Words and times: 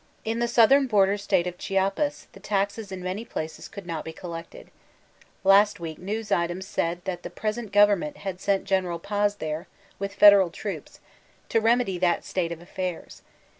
In 0.25 0.39
the 0.39 0.47
southern 0.47 0.87
border 0.87 1.15
state 1.15 1.45
of 1.45 1.59
Chiapas, 1.59 2.25
the 2.31 2.39
taxes 2.39 2.91
in 2.91 3.03
many 3.03 3.23
places 3.23 3.67
could 3.67 3.85
not 3.85 4.03
be 4.03 4.11
collected. 4.11 4.71
Last 5.43 5.79
week 5.79 5.99
news 5.99 6.31
items 6.31 6.65
said 6.65 7.05
that 7.05 7.21
the 7.21 7.29
present 7.29 7.71
government 7.71 8.17
had 8.17 8.41
sent 8.41 8.65
General 8.65 8.99
Pftz 8.99 9.37
there, 9.37 9.67
mth 10.01 10.13
federal 10.13 10.49
troops, 10.49 11.01
to 11.49 11.61
remedy 11.61 11.99
that 11.99 12.25
state 12.25 12.51
of 12.51 12.63
affairs. 12.63 13.21